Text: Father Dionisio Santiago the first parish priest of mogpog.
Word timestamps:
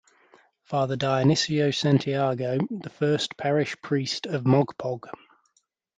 Father 0.63 0.95
Dionisio 0.97 1.69
Santiago 1.69 2.57
the 2.71 2.89
first 2.89 3.37
parish 3.37 3.79
priest 3.83 4.25
of 4.25 4.45
mogpog. 4.45 5.05